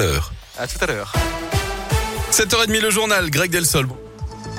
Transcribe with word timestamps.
L'heure. 0.00 0.30
À 0.56 0.68
tout 0.68 0.78
à 0.80 0.86
l'heure. 0.86 1.12
7h30 2.30 2.80
le 2.80 2.88
journal, 2.88 3.30
Greg 3.30 3.50
Delsol. 3.50 3.88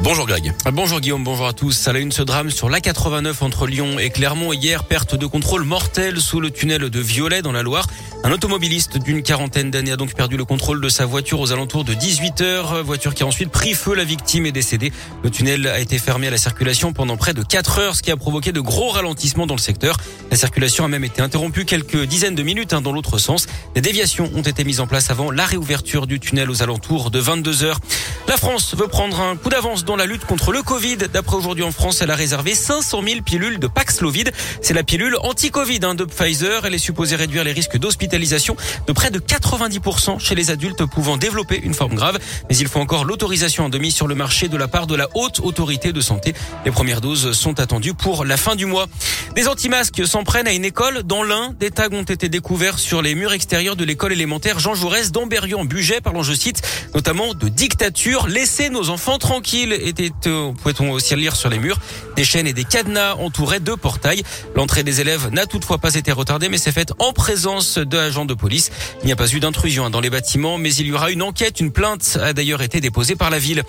Bonjour 0.02 0.28
Greg. 0.28 0.54
Bonjour 0.74 1.00
Guillaume, 1.00 1.24
bonjour 1.24 1.48
à 1.48 1.54
tous. 1.54 1.88
À 1.88 1.94
la 1.94 2.00
une, 2.00 2.12
ce 2.12 2.22
drame 2.24 2.50
sur 2.50 2.70
l'A89 2.70 3.36
entre 3.42 3.66
Lyon 3.66 4.00
et 4.00 4.10
Clermont. 4.10 4.52
Hier, 4.52 4.84
perte 4.84 5.16
de 5.16 5.26
contrôle 5.26 5.64
mortelle 5.64 6.20
sous 6.20 6.42
le 6.42 6.52
tunnel 6.52 6.90
de 6.90 7.00
Violet 7.00 7.42
dans 7.42 7.54
la 7.54 7.64
Loire. 7.64 7.88
Un 8.22 8.34
automobiliste 8.34 8.98
d'une 8.98 9.24
quarantaine 9.24 9.72
d'années 9.72 9.94
a 9.94 9.96
donc 9.96 10.14
perdu 10.14 10.36
le 10.36 10.44
contrôle 10.44 10.82
de 10.82 10.90
sa 10.90 11.06
voiture 11.06 11.40
aux 11.40 11.54
alentours 11.54 11.86
de 11.86 11.94
18 11.94 12.42
heures. 12.42 12.84
Voiture 12.84 13.16
qui 13.16 13.24
a 13.24 13.26
ensuite 13.26 13.50
pris 13.50 13.74
feu. 13.74 13.96
La 13.96 14.04
victime 14.04 14.46
est 14.46 14.52
décédée. 14.52 14.92
Le 15.24 15.30
tunnel 15.30 15.68
a 15.68 15.80
été 15.80 15.98
fermé 15.98 16.28
à 16.28 16.30
la 16.30 16.38
circulation 16.38 16.92
pendant 16.92 17.16
près 17.16 17.34
de 17.34 17.42
4 17.42 17.80
heures, 17.80 17.96
ce 17.96 18.04
qui 18.04 18.12
a 18.12 18.18
provoqué 18.18 18.52
de 18.52 18.60
gros 18.60 18.90
ralentissements 18.90 19.48
dans 19.48 19.56
le 19.56 19.62
secteur. 19.62 19.96
La 20.32 20.38
circulation 20.38 20.84
a 20.84 20.90
même 20.90 21.06
été 21.06 21.22
interrompue 21.22 21.64
quelques 21.64 22.04
dizaines 22.04 22.36
de 22.36 22.44
minutes 22.44 22.74
hein, 22.74 22.82
dans 22.82 22.92
l'autre 22.92 23.20
sens. 23.20 23.48
Des 23.74 23.82
déviations 23.82 24.30
ont 24.36 24.42
été 24.42 24.66
mises 24.66 24.82
en 24.82 24.86
place 24.86 25.10
avant 25.10 25.32
la 25.32 25.46
réouverture 25.46 26.06
du 26.06 26.20
tunnel 26.20 26.52
aux 26.52 26.62
alentours 26.62 27.12
de 27.12 27.20
22 27.20 27.64
heures. 27.64 27.80
La 28.28 28.36
France 28.36 28.76
veut 28.76 28.88
prendre 28.88 29.22
un 29.22 29.38
coup 29.38 29.50
d'avance 29.50 29.86
dans 29.86 29.96
la 29.96 30.06
lutte 30.06 30.26
contre 30.26 30.52
le 30.52 30.62
Covid. 30.62 30.98
D'après 31.12 31.38
aujourd'hui 31.38 31.64
en 31.64 31.72
France, 31.72 32.02
elle 32.02 32.12
a 32.12 32.16
réservé 32.16 32.54
500 32.54 33.02
000 33.02 33.22
pilules 33.22 33.60
de 33.60 33.68
Paxlovid. 33.68 34.32
C'est 34.62 34.74
la 34.74 34.84
pilule 34.84 35.18
anti-Covid 35.24 35.80
hein, 35.84 35.96
de 35.96 36.04
Pfizer. 36.04 36.66
Elle 36.66 36.76
est 36.76 36.78
supposée 36.78 37.16
réduire 37.16 37.46
les 37.46 37.54
risques 37.54 37.78
d'hospitalisation 37.78 38.09
de 38.10 38.92
près 38.94 39.12
de 39.12 39.20
90% 39.20 40.20
chez 40.20 40.36
les 40.36 40.50
adultes 40.52 40.86
pouvant 40.86 41.18
développer 41.18 41.60
une 41.62 41.74
forme 41.74 41.96
grave. 41.96 42.18
Mais 42.50 42.58
il 42.58 42.68
faut 42.68 42.80
encore 42.80 43.06
l'autorisation 43.06 43.66
en 43.66 43.70
demi 43.70 43.92
sur 43.92 44.08
le 44.08 44.16
marché 44.16 44.48
de 44.48 44.58
la 44.58 44.68
part 44.68 44.88
de 44.88 44.96
la 44.96 45.08
haute 45.16 45.40
autorité 45.40 45.94
de 45.94 46.02
santé. 46.02 46.34
Les 46.66 46.72
premières 46.72 47.02
doses 47.02 47.32
sont 47.34 47.60
attendues 47.60 47.94
pour 47.94 48.26
la 48.26 48.38
fin 48.38 48.56
du 48.56 48.66
mois. 48.66 48.88
Des 49.36 49.48
anti-masques 49.48 50.06
s'en 50.08 50.24
prennent 50.24 50.48
à 50.48 50.54
une 50.54 50.66
école. 50.66 51.04
Dans 51.04 51.24
l'un, 51.24 51.54
des 51.60 51.72
tags 51.72 51.90
ont 51.92 52.04
été 52.04 52.30
découverts 52.30 52.80
sur 52.80 53.02
les 53.02 53.16
murs 53.16 53.34
extérieurs 53.34 53.76
de 53.76 53.86
l'école 53.86 54.12
élémentaire 54.12 54.60
Jean 54.60 54.74
Jaurès 54.74 55.12
d'Amberieu-en-Bugey, 55.12 56.02
parlons 56.02 56.24
je 56.24 56.34
cite, 56.34 56.62
notamment 56.94 57.34
de 57.34 57.48
dictature. 57.48 58.28
Laissez 58.28 58.70
nos 58.70 58.90
enfants 58.90 59.18
tranquilles, 59.18 59.74
était, 59.74 60.12
euh, 60.28 60.52
pouvait-on 60.54 60.92
aussi 60.92 61.16
lire 61.16 61.36
sur 61.36 61.50
les 61.50 61.60
murs. 61.60 61.80
Des 62.16 62.24
chaînes 62.24 62.48
et 62.48 62.54
des 62.54 62.64
cadenas 62.64 63.16
entouraient 63.16 63.60
deux 63.60 63.78
portails. 63.78 64.24
L'entrée 64.56 64.84
des 64.84 65.02
élèves 65.02 65.30
n'a 65.32 65.46
toutefois 65.46 65.78
pas 65.78 65.96
été 65.96 66.12
retardée, 66.12 66.50
mais 66.50 66.58
s'est 66.58 66.72
faite 66.72 66.94
en 67.00 67.14
présence 67.14 67.78
d'agents 68.00 68.26
de 68.26 68.34
police. 68.34 68.72
Il 69.04 69.06
n'y 69.08 69.12
a 69.12 69.16
pas 69.16 69.28
eu 69.32 69.40
d'intrusion 69.40 69.86
hein, 69.86 69.90
dans 69.90 70.02
les 70.02 70.10
bâtiments, 70.10 70.58
mais 70.58 70.74
il 70.74 70.88
y 70.88 70.92
aura 70.92 71.12
une 71.12 71.22
enquête. 71.22 71.60
Une 71.60 71.72
plainte 71.72 72.18
a 72.22 72.34
d'ailleurs 72.34 72.62
été 72.62 72.80
déposée 72.82 73.16
par 73.16 73.30
la 73.30 73.40
ville. 73.40 73.64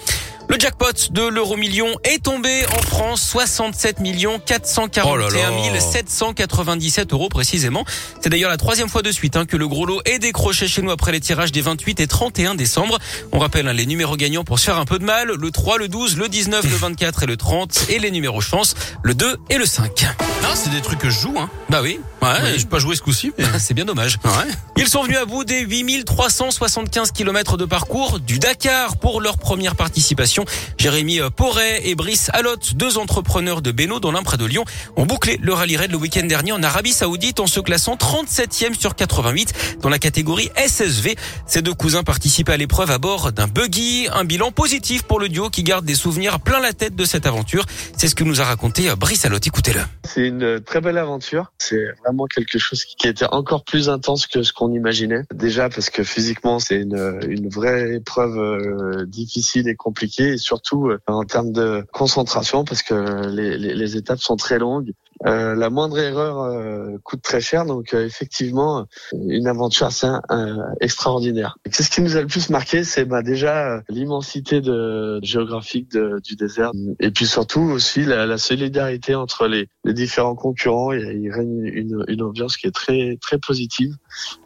Le 0.49 0.59
jackpot 0.59 1.13
de 1.13 1.23
l'euro 1.29 1.57
million 1.57 1.87
est 2.03 2.25
tombé 2.25 2.65
en 2.77 2.83
France 2.83 3.23
67 3.23 4.01
millions 4.01 4.41
441 4.45 5.79
797 5.81 7.13
euros 7.13 7.29
précisément. 7.29 7.85
C'est 8.21 8.31
d'ailleurs 8.31 8.51
la 8.51 8.57
troisième 8.57 8.89
fois 8.89 9.03
de 9.03 9.13
suite 9.13 9.37
hein, 9.37 9.47
que 9.47 9.57
le 9.57 9.69
gros 9.69 9.87
lot 9.87 10.01
est 10.07 10.19
décroché 10.19 10.67
chez 10.67 10.83
nous 10.83 10.91
après 10.91 11.13
les 11.13 11.21
tirages 11.21 11.53
des 11.53 11.61
28 11.61 12.01
et 12.01 12.07
31 12.09 12.57
décembre. 12.57 12.99
On 13.31 13.39
rappelle 13.39 13.69
hein, 13.69 13.73
les 13.73 13.87
numéros 13.87 14.17
gagnants 14.17 14.43
pour 14.43 14.59
se 14.59 14.65
faire 14.65 14.79
un 14.79 14.85
peu 14.87 14.99
de 14.99 15.05
mal. 15.05 15.29
Le 15.29 15.51
3, 15.53 15.79
le 15.79 15.87
12, 15.87 16.17
le 16.17 16.29
19, 16.29 16.65
le 16.65 16.77
24 16.77 17.23
et 17.23 17.27
le 17.27 17.37
30 17.37 17.87
et 17.91 18.01
les 18.01 18.11
numéros 18.11 18.41
chance, 18.41 18.75
le 19.05 19.15
2 19.15 19.37
et 19.51 19.57
le 19.59 19.67
5. 19.67 20.03
Non, 20.43 20.49
c'est 20.55 20.71
des 20.71 20.81
trucs 20.81 20.99
que 20.99 21.11
je 21.11 21.21
joue, 21.21 21.35
hein. 21.39 21.49
Bah 21.69 21.81
oui. 21.83 22.01
Ouais, 22.23 22.59
je 22.59 22.67
pas 22.67 22.79
joué 22.81 22.97
ce 22.97 23.03
coup-ci. 23.03 23.33
mais- 23.39 23.45
C'est 23.61 23.75
bien 23.75 23.85
dommage. 23.85 24.19
Ouais. 24.25 24.53
Ils 24.77 24.89
sont 24.89 25.03
venus 25.03 25.19
à 25.19 25.27
bout 25.27 25.45
des 25.45 25.61
8375 25.61 27.13
km 27.13 27.59
de 27.59 27.67
parcours 27.67 28.19
du 28.19 28.39
Dakar 28.39 28.97
pour 28.97 29.21
leur 29.21 29.37
première 29.37 29.77
participation. 29.77 30.47
Jérémy 30.79 31.21
Porret 31.37 31.83
et 31.85 31.95
Brice 31.95 32.31
Allotte, 32.33 32.75
deux 32.77 32.97
entrepreneurs 32.97 33.61
de 33.61 33.73
Beno 33.73 34.01
dans 34.01 34.11
l'un 34.11 34.23
près 34.23 34.39
de 34.39 34.47
Lyon, 34.47 34.65
ont 34.97 35.05
bouclé 35.05 35.39
le 35.43 35.53
rallye 35.53 35.77
raid 35.77 35.91
le 35.91 35.99
week-end 35.99 36.25
dernier 36.27 36.53
en 36.53 36.63
Arabie 36.63 36.93
Saoudite 36.93 37.41
en 37.41 37.47
se 37.47 37.61
classant 37.61 37.97
37e 37.97 38.79
sur 38.79 38.97
88 38.97 39.79
dans 39.83 39.91
la 39.91 39.99
catégorie 39.99 40.51
SSV. 40.57 41.15
Ces 41.47 41.61
deux 41.61 41.75
cousins 41.75 42.03
participaient 42.03 42.55
à 42.55 42.57
l'épreuve 42.57 42.91
à 42.91 42.99
bord 42.99 43.33
d'un 43.33 43.49
buggy, 43.49 44.09
un 44.13 44.25
bilan 44.25 44.51
positif 44.51 45.03
pour 45.03 45.21
le 45.21 45.29
duo 45.29 45.51
qui 45.51 45.63
garde 45.63 45.85
des 45.85 45.95
souvenirs 45.95 46.41
plein 46.41 46.61
la 46.61 46.73
tête 46.73 46.97
de 46.97 47.05
cette 47.05 47.27
aventure. 47.27 47.67
C'est 47.99 48.09
ce 48.09 48.15
que 48.15 48.25
nous 48.25 48.41
a 48.41 48.45
raconté 48.45 48.91
Brice 48.97 49.27
Allotte. 49.27 49.47
Écoutez-le. 49.47 49.81
C'est 50.05 50.27
une 50.27 50.61
très 50.61 50.81
belle 50.81 50.99
aventure. 50.99 51.53
C'est 51.59 51.89
vraiment 52.05 52.27
quelque 52.27 52.59
chose 52.59 52.85
qui 52.85 53.07
était 53.07 53.27
encore 53.31 53.63
plus 53.65 53.89
intense 53.91 54.10
que 54.27 54.43
ce 54.43 54.53
qu'on 54.53 54.73
imaginait. 54.73 55.23
Déjà 55.35 55.69
parce 55.69 55.91
que 55.91 56.03
physiquement, 56.03 56.59
c'est 56.59 56.81
une, 56.81 57.21
une 57.29 57.49
vraie 57.49 57.95
épreuve 57.95 58.39
euh, 58.39 59.07
difficile 59.07 59.69
et 59.69 59.75
compliquée, 59.75 60.35
et 60.35 60.39
surtout 60.39 60.89
euh, 60.89 60.99
en 61.07 61.25
termes 61.25 61.53
de 61.53 61.85
concentration, 61.93 62.65
parce 62.65 62.83
que 62.83 63.27
les, 63.29 63.59
les, 63.59 63.75
les 63.75 63.97
étapes 63.97 64.21
sont 64.21 64.37
très 64.37 64.59
longues. 64.59 64.93
Euh, 65.27 65.55
la 65.55 65.69
moindre 65.69 65.99
erreur 65.99 66.41
euh, 66.41 66.97
coûte 67.05 67.21
très 67.21 67.43
cher, 67.43 67.67
donc 67.67 67.93
euh, 67.93 68.07
effectivement, 68.07 68.87
une 69.13 69.47
aventure 69.47 69.87
assez 69.89 70.07
euh, 70.07 70.57
extraordinaire. 70.81 71.59
C'est 71.71 71.83
ce 71.83 71.91
qui 71.91 72.01
nous 72.01 72.17
a 72.17 72.23
le 72.23 72.27
plus 72.27 72.49
marqué, 72.49 72.85
c'est 72.85 73.05
bah, 73.05 73.23
déjà 73.23 73.77
euh, 73.77 73.81
l'immensité 73.91 74.63
de, 74.63 75.21
géographique 75.23 75.91
de- 75.93 76.21
du 76.25 76.37
désert, 76.37 76.73
et 77.01 77.11
puis 77.11 77.27
surtout 77.27 77.61
aussi 77.61 78.05
la, 78.05 78.25
la 78.25 78.39
solidarité 78.39 79.15
entre 79.15 79.47
les, 79.47 79.69
les 79.85 79.93
différents 79.93 80.37
concurrents. 80.37 80.93
Il, 80.93 81.03
il 81.23 81.31
règne 81.31 81.65
une, 81.67 82.03
une 82.09 82.23
ambiance 82.23 82.57
qui 82.57 82.67
est 82.67 82.75
très 82.75 83.19
très 83.21 83.39
positive. 83.39 83.95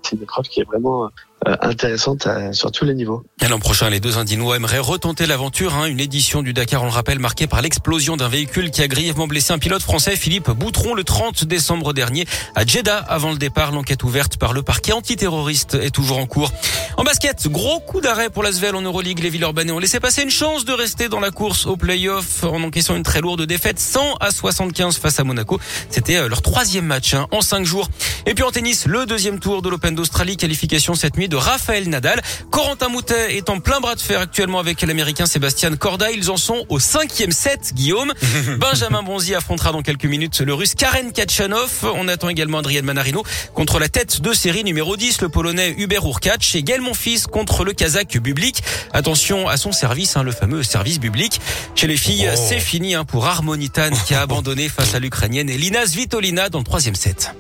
C'est 0.03 0.17
une 0.17 0.23
épreuve 0.23 0.47
qui 0.47 0.61
est 0.61 0.65
vraiment 0.65 1.09
intéressante 1.63 2.27
à- 2.27 2.53
sur 2.53 2.71
tous 2.73 2.85
les 2.85 2.95
niveaux. 2.95 3.23
L'an 3.49 3.59
prochain, 3.59 3.91
les 3.91 4.01
deux 4.01 4.19
Indinois 4.19 4.57
aimeraient 4.57 4.79
retenter 4.79 5.27
l'aventure. 5.27 5.75
hein. 5.75 5.87
Une 5.87 6.01
édition 6.01 6.43
du 6.43 6.53
Dakar, 6.53 6.83
on 6.83 6.87
le 6.87 6.91
rappelle, 6.93 7.19
marquée 7.19 7.47
par 7.47 7.61
l'explosion 7.63 8.17
d'un 8.17 8.29
véhicule 8.29 8.71
qui 8.71 8.83
a 8.83 8.89
grièvement 8.89 9.27
blessé 9.27 9.53
un 9.53 9.59
pilote 9.59 9.83
français, 9.83 10.17
Philippe 10.17 10.51
Boutron, 10.51 10.95
le 10.95 11.05
30 11.05 11.45
décembre 11.45 11.93
dernier 11.93 12.27
à 12.55 12.65
Jeddah. 12.65 12.97
Avant 12.99 13.31
le 13.31 13.37
départ, 13.39 13.73
l'enquête 13.73 14.03
ouverte 14.03 14.37
par 14.39 14.53
le 14.53 14.63
parquet 14.63 14.93
antiterroriste 14.93 15.75
est 15.75 15.91
toujours 15.91 16.19
en 16.19 16.27
cours. 16.27 16.53
En 16.97 17.05
basket, 17.05 17.47
gros 17.49 17.81
coup 17.81 18.01
d'arrêt 18.01 18.31
pour 18.31 18.43
l'Asvel 18.43 18.75
en 18.75 18.83
Euroleague. 18.83 19.21
Les 19.21 19.31
Villeurbanais 19.31 19.73
ont 19.73 19.79
laissé 19.79 20.01
passer 20.01 20.23
une 20.23 20.31
chance 20.31 20.65
de 20.65 20.73
rester 20.73 21.09
dans 21.09 21.21
la 21.21 21.31
course 21.31 21.67
au 21.67 21.77
play-off 21.77 22.45
en 22.45 22.63
encaissant 22.63 22.97
une 22.97 23.03
très 23.03 23.21
lourde 23.21 23.43
défaite 23.43 23.79
100 23.79 24.17
à 24.21 24.31
75 24.31 24.97
face 24.99 25.21
à 25.21 25.25
Monaco. 25.25 25.61
C'était 25.91 26.17
euh, 26.17 26.29
leur 26.29 26.43
troisième 26.43 26.87
match 26.87 27.15
hein, 27.15 27.27
en 27.31 27.41
cinq 27.41 27.65
jours. 27.65 27.89
Et 28.27 28.35
puis 28.35 28.45
en 28.45 28.51
tennis, 28.51 28.87
le 28.87 29.07
deuxième 29.07 29.39
tour 29.41 29.61
de 29.63 29.69
l'Open 29.69 29.95
d'Australie, 29.95 30.37
qualification 30.37 30.95
cette 30.95 31.17
nuit 31.17 31.29
de 31.29 31.34
Raphaël 31.35 31.89
Nadal. 31.89 32.21
Corentin 32.51 32.89
Moutet 32.89 33.37
est 33.37 33.49
en 33.51 33.61
plein 33.61 33.81
bras 33.81 33.95
de 33.95 34.01
fer 34.01 34.21
actuellement 34.21 34.59
avec 34.59 34.83
l'Américain 34.83 35.27
Sébastien 35.27 35.75
Corda. 35.77 36.11
Ils 36.11 36.31
en 36.31 36.37
sont 36.37 36.65
au 36.69 36.79
cinquième 36.79 37.33
set, 37.33 37.73
Guillaume. 37.75 38.13
Benjamin 38.59 39.03
Bonzi 39.03 39.35
affrontera 39.35 39.73
dans 39.73 39.83
quelques 39.83 40.05
minutes 40.05 40.41
le 40.41 40.55
Russe 40.55 40.75
Karen 40.75 41.13
Kachanov. 41.13 41.85
On 41.95 42.09
attend 42.09 42.29
également 42.29 42.59
Adrien 42.59 42.83
Manarino 42.83 43.23
contre 43.55 43.79
la 43.79 43.89
tête 43.89 44.21
de 44.21 44.33
série 44.33 44.65
numéro 44.65 44.97
10, 44.97 45.21
le 45.23 45.29
Polonais 45.29 45.75
Hubert 45.79 46.05
Urkacz 46.07 46.55
et 46.55 46.63
Gaël 46.63 46.81
Monfils 46.81 47.27
contre 47.27 47.65
le 47.65 47.73
Kazakh 47.73 48.19
Bublik. 48.19 48.63
Attention 48.93 49.49
à 49.49 49.57
son 49.57 49.73
service, 49.73 50.17
hein, 50.17 50.23
le 50.23 50.33
fameux 50.33 50.63
service 50.63 50.99
public. 50.99 51.41
Chez 51.75 51.87
les 51.87 51.97
filles, 51.97 52.31
c'est 52.37 52.61
fini 52.61 52.95
hein, 52.95 53.05
pour 53.05 53.27
Harmonitan 53.27 53.91
qui 54.07 54.15
a 54.15 54.23
abandonné 54.23 54.69
face 54.69 54.95
à 54.95 54.99
l'Ukrainienne 54.99 55.51
Elina 55.51 55.87
Svitolina 55.87 56.49
dans 56.49 56.59
le 56.59 56.65
troisième 56.65 56.95
set. 56.95 57.33